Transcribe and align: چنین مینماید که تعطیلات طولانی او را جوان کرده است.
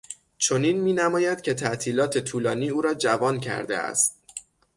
چنین 0.37 0.81
مینماید 0.81 1.41
که 1.41 1.53
تعطیلات 1.53 2.17
طولانی 2.17 2.69
او 2.69 2.81
را 2.81 2.93
جوان 2.93 3.39
کرده 3.39 3.77
است. 3.77 4.19